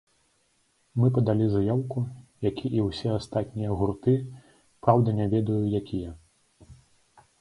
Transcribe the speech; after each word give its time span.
Мы 1.01 1.07
падалі 1.17 1.45
заяўку, 1.51 1.97
які 2.49 2.71
і 2.79 2.87
ўсе 2.87 3.09
астатнія 3.19 3.77
гурты, 3.83 4.17
праўда, 4.87 5.09
не 5.23 5.29
ведаю, 5.35 5.63
якія. 5.83 6.11